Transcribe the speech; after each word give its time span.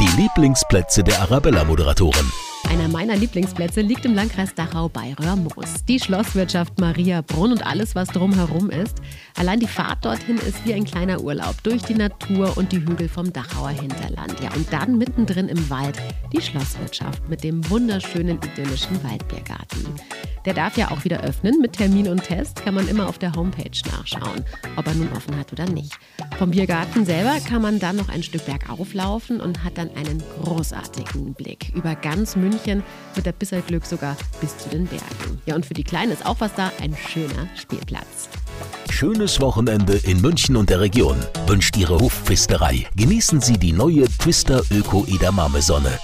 Die 0.00 0.22
Lieblingsplätze 0.22 1.04
der 1.04 1.20
Arabella-Moderatoren. 1.20 2.32
Einer 2.70 2.88
meiner 2.88 3.16
Lieblingsplätze 3.16 3.82
liegt 3.82 4.06
im 4.06 4.14
Landkreis 4.14 4.54
Dachau 4.54 4.88
bei 4.88 5.12
Röhrmoos. 5.12 5.84
Die 5.86 6.00
Schlosswirtschaft 6.00 6.80
Maria 6.80 7.20
Brunn 7.20 7.52
und 7.52 7.66
alles, 7.66 7.94
was 7.94 8.08
drumherum 8.08 8.70
ist. 8.70 8.96
Allein 9.36 9.60
die 9.60 9.66
Fahrt 9.66 10.02
dorthin 10.02 10.38
ist 10.38 10.64
wie 10.64 10.72
ein 10.72 10.84
kleiner 10.84 11.20
Urlaub 11.20 11.62
durch 11.64 11.82
die 11.82 11.92
Natur 11.92 12.56
und 12.56 12.72
die 12.72 12.80
Hügel 12.80 13.10
vom 13.10 13.30
Dachauer 13.30 13.68
Hinterland. 13.68 14.40
Ja, 14.40 14.50
und 14.54 14.72
dann 14.72 14.96
mittendrin 14.96 15.48
im 15.48 15.68
Wald 15.68 15.98
die 16.32 16.40
Schlosswirtschaft 16.40 17.28
mit 17.28 17.44
dem 17.44 17.68
wunderschönen 17.68 18.38
idyllischen 18.38 19.04
Waldbiergarten. 19.04 19.84
Der 20.44 20.54
darf 20.54 20.76
ja 20.76 20.90
auch 20.90 21.04
wieder 21.04 21.20
öffnen. 21.22 21.60
Mit 21.60 21.74
Termin 21.74 22.08
und 22.08 22.24
Test 22.24 22.64
kann 22.64 22.74
man 22.74 22.88
immer 22.88 23.08
auf 23.08 23.18
der 23.18 23.32
Homepage 23.34 23.70
nachschauen, 23.90 24.44
ob 24.76 24.86
er 24.86 24.94
nun 24.94 25.12
offen 25.12 25.36
hat 25.36 25.52
oder 25.52 25.66
nicht. 25.66 25.98
Vom 26.38 26.50
Biergarten 26.50 27.04
selber 27.04 27.36
kann 27.46 27.62
man 27.62 27.78
dann 27.78 27.96
noch 27.96 28.08
ein 28.08 28.22
Stück 28.22 28.46
bergauf 28.46 28.94
laufen 28.94 29.40
und 29.40 29.64
hat 29.64 29.76
dann 29.76 29.90
einen 29.96 30.22
großartigen 30.42 31.34
Blick 31.34 31.70
über 31.74 31.94
ganz 31.94 32.36
München 32.36 32.82
mit 33.16 33.26
der 33.26 33.32
Bisserglück 33.32 33.84
sogar 33.84 34.16
bis 34.40 34.56
zu 34.56 34.68
den 34.70 34.86
Bergen. 34.86 35.40
Ja, 35.46 35.54
und 35.54 35.66
für 35.66 35.74
die 35.74 35.84
Kleinen 35.84 36.12
ist 36.12 36.24
auch 36.24 36.40
was 36.40 36.54
da, 36.54 36.72
ein 36.80 36.96
schöner 36.96 37.48
Spielplatz. 37.56 38.28
Schönes 38.88 39.40
Wochenende 39.40 39.94
in 39.94 40.20
München 40.20 40.56
und 40.56 40.70
der 40.70 40.80
Region 40.80 41.16
wünscht 41.46 41.76
Ihre 41.76 41.98
Hofpfisterei. 41.98 42.86
Genießen 42.96 43.40
Sie 43.40 43.58
die 43.58 43.72
neue 43.72 44.04
Twister 44.04 44.62
Öko 44.70 45.06
Edamame 45.08 45.62
Sonne. 45.62 45.98